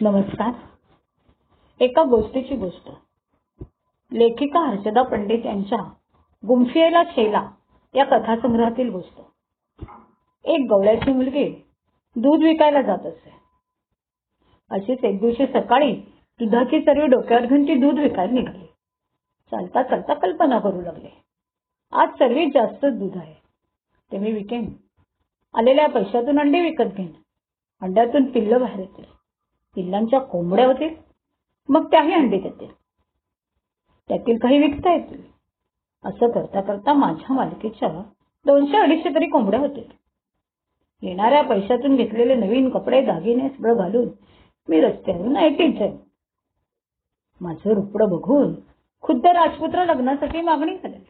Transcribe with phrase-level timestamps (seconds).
[0.00, 0.52] नमस्कार.
[1.80, 2.90] एका गोष्टीची गोष्ट.
[4.12, 5.78] लेखिका हर्षदा पंडित यांच्या
[6.46, 7.50] गुंफियेला छेला
[7.94, 9.20] या कथासंग्रहातील गोष्ट.
[10.44, 11.66] एक गवळ्याची मुलगी
[12.16, 13.32] दूध विकायला जात असे.
[14.70, 15.92] अशीच एक दिवशी सकाळी
[16.40, 18.66] दुधाची चरवी डोक्यावर घेऊन ती दूध विकायला निघाली.
[19.50, 21.22] चालता चालता कल्पना करू लागले.
[21.92, 23.34] आज सर्वीत जास्त दूध आहे.
[24.12, 24.72] ते मी विकेन.
[25.54, 27.12] आलेल्या पैशातून अंडी विकत घेईन.
[27.82, 29.15] अंड्यातून पिल्लं बाहेर येतील.
[29.76, 30.94] पिल्लांच्या कोंबड्या होतील.
[31.68, 32.72] मग त्याही अंडी देतील.
[34.08, 35.22] त्यातील काही विकता येतील.
[36.04, 37.88] असं करता करता माझ्या मालकीच्या
[38.46, 39.84] दोनशे अडीचशे तरी कोंबड्या होतील.
[41.02, 44.08] येणाऱ्या पैशातून घेतलेले नवीन कपडे दागिने सगळं घालून
[44.68, 45.96] मी रस्त्यावरून ऐटीत जाईन.
[47.40, 48.54] माझं रुपडं बघून
[49.02, 51.02] खुद्द राजपुत्र लग्नासाठी मागणी करेल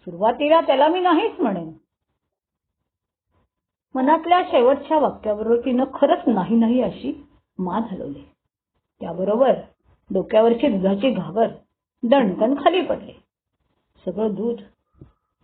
[0.00, 1.72] सुरुवातीला त्याला मी नाहीच म्हणेन.
[3.94, 7.25] मनातल्या शेवटच्या वाक्याबरोबर तिनं खरंच नाही नाही अशी
[7.58, 8.22] मान हलवली
[9.00, 9.52] त्याबरोबर
[10.10, 11.46] डोक्यावरची दुधाची घागर
[12.02, 13.12] दणकण खाली पडली.
[14.04, 14.56] सगळं दूध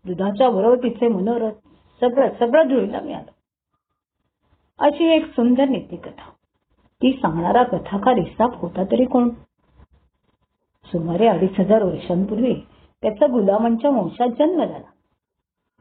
[0.05, 1.53] दुधाच्या बरोबर तिचे मनोरथ
[2.01, 3.31] सगळं सगळं धुळीला मिळालं.
[4.78, 6.31] अशी एक सुंदर नीतिकथा
[7.03, 9.29] ती सांगणारा कथाकार इसाप होता तरी कोण?
[10.86, 12.55] सुमारे अडीच हजार वर्षांपूर्वी
[13.03, 14.91] त्याचा गुलामांच्या वंशात जन्म झाला.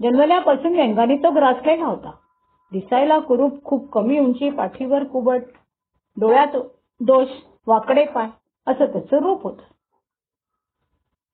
[0.02, 2.12] जन्मल्यापासून व्यंगाने तो ग्रासलेला होता.
[2.72, 5.42] दिसायला कुरूप खूप कमी उंची पाठीवर कुबट
[6.20, 6.58] डोळ्यात
[7.00, 7.28] दोष
[7.68, 8.28] वाकडे पाय
[8.68, 9.58] असं त्याचं रूप होत.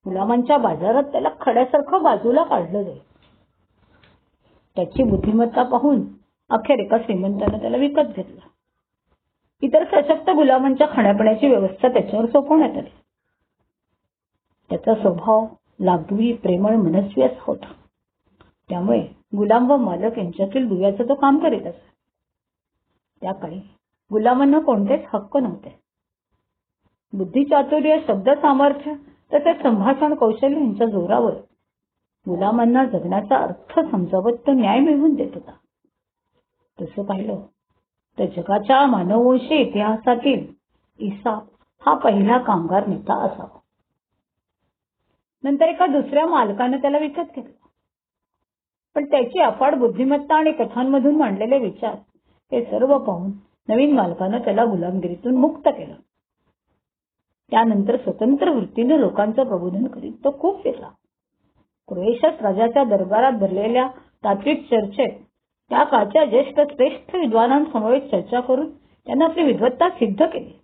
[0.06, 3.00] गुलामांच्या बाजारात त्याला खड्यासारखं बाजूला काढलं जाईल.
[4.75, 6.02] त्याची बुद्धिमत्ता पाहून
[6.50, 8.48] अखेर एका श्रीमंतानं त्याला विकत घेतला.
[9.61, 12.89] इतर सशक्त गुलामांच्या खाण्यापिण्याची व्यवस्था त्याच्यावर सोपवण्यात आली.
[14.70, 15.45] त्याचा स्वभाव
[15.80, 17.73] लागवी प्रेमळ मनस्वी असा होता.
[18.70, 19.02] त्यामुळे
[19.38, 21.88] गुलाम व मालक यांच्यातील दुव्याचं तो काम करीत असे.
[23.22, 23.59] त्या काळी
[24.11, 25.80] गुलामांना कोणतेच हक्क नव्हते.
[27.13, 28.94] बुद्धिचातुर्य शब्द सामर्थ्य
[29.33, 31.33] तसेच संभाषण कौशल्य यांच्या जोरावर.
[32.26, 35.52] गुलामांना जगण्याचा अर्थ समजावत तो न्याय मिळवून देत होता.
[36.81, 37.42] तसं पाहिलं
[38.20, 40.48] तर जगाच्या मानववंशी इतिहासातील
[40.99, 41.39] इसा
[41.86, 43.60] हा पहिला कामगार नेता असावा.
[45.43, 47.67] नंतर एका दुसऱ्या मालकानं त्याला विकत घेतला.
[48.95, 51.95] पण त्याची अफाट बुद्धिमत्ता आणि कथांमधून मांडलेले विचार
[52.52, 53.31] हे सर्व पाहून
[53.70, 55.95] नवीन मालकानं त्याला गुलामगिरीतून मुक्त केलं.
[57.52, 60.89] त्यानंतर स्वतंत्र वृत्तीने लोकांचं प्रबोधन करीत तो खूप फिरला.
[61.88, 63.88] क्रोएशियस राजाच्या दरबारात भरलेल्या
[64.23, 65.11] तात्विक चर्चेत
[65.70, 70.60] त्या काळच्या ज्येष्ठ श्रेष्ठ विद्वानांसमवेत चर्चा करून त्यांना आपली विद्वत्ता सिद्ध केली.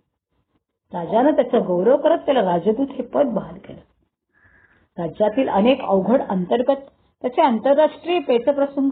[0.94, 3.80] राजानं त्याचा गौरव करत त्याला राजदूत हे पद बहाल केलं.
[5.02, 6.81] राज्यातील अनेक अवघड अंतर्गत
[7.22, 8.90] त्याचे आंतरराष्ट्रीय पेचप्रसंग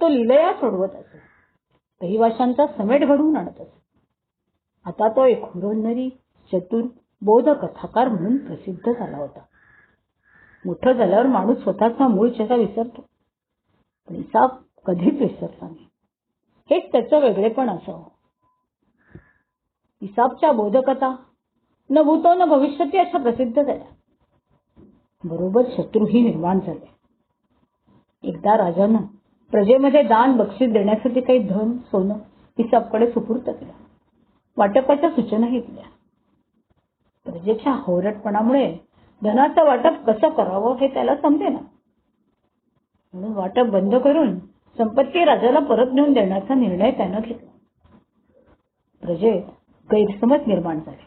[0.00, 1.35] तो लिलया सोडवत असे.
[2.02, 3.82] रहिवाशांचा समेट घडवून आणत असे.
[4.84, 6.10] आता तो एक हुरोन्नरी
[6.52, 6.82] चतुर
[7.22, 9.40] बोध कथाकार म्हणून प्रसिद्ध झाला होता.
[10.64, 13.02] मोठं झाल्यावर माणूस स्वतःचा मूळ चेहरा विसरतो.
[14.08, 14.50] पण इसाप
[14.86, 15.86] कधीच विसरला नाही.
[16.70, 18.04] हेच त्याचं वेगळेपण असावं.
[20.00, 21.16] इसापच्या बोधकथा
[21.90, 23.86] न भूतो न भविष्यती अशा प्रसिद्ध झाल्या.
[25.24, 26.90] बरोबर शत्रूही निर्माण झाले.
[28.22, 29.15] एकदा राजानं
[29.52, 32.14] प्रजेमध्ये दान बक्षीस देण्यासाठी काही धन सोनं
[32.58, 33.72] इसापकडे सुपूर्त केलं.
[34.56, 35.84] वाटपाच्या सूचनाही दिल्या.
[37.24, 38.76] प्रजेच्या होरटपणामुळे
[39.22, 41.58] धनाचं वाटप कसं करावं हे त्याला समजेना.
[43.14, 44.38] म्हणून वाटप बंद करून
[44.78, 47.50] संपत्ती राजाला परत नेऊन देण्याचा निर्णय त्यानं घेतला.
[49.02, 49.42] प्रजेत
[49.92, 51.06] गैरसमज निर्माण झाले.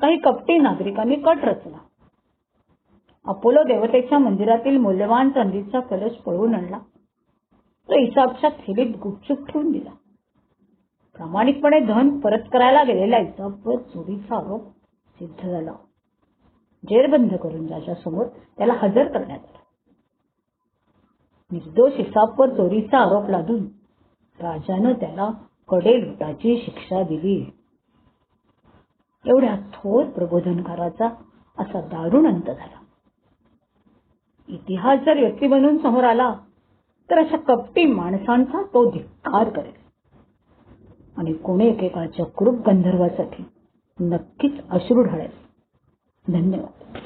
[0.00, 1.78] काही कपटी नागरिकांनी कट रचला.
[3.26, 6.78] अपोलो देवतेच्या मंदिरातील मौल्यवान चांदीचा कलश पळवून आणला.
[7.88, 9.90] तो इसाबच्या थैलीत गुपचूप ठेवून दिला.
[11.16, 14.68] प्रामाणिकपणे धन परत करायला गेलेल्या इसाबवर चोरीचा आरोप
[15.18, 15.72] सिद्ध झाला.
[16.84, 19.58] जेरबंद करून राजासमोर त्याला हजर करण्यात आला.
[21.52, 23.64] निर्दोष इसाबवर चोरीचा आरोप लादून
[24.38, 25.30] राजानं त्याला
[25.68, 27.50] कडे लुटाची शिक्षा दिली.
[29.26, 31.06] एवढ्या थोर प्रबोधनकाराचा
[31.58, 32.78] असा दारुण अंत झाला.
[34.48, 36.34] इतिहास जर व्यक्ती बनून समोर आला
[37.10, 39.72] तर अशा कपटी माणसांचा तो धिक्कार करेल.
[41.16, 43.44] आणि कोणी एकेकाळच्या क्रूप गंधर्वासाठी
[44.00, 45.30] नक्कीच अश्रू ढाळेल.
[46.32, 46.98] धन्यवाद.